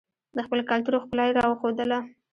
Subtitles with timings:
[0.35, 1.99] د خپل کلتور ښکلا یې راښودله.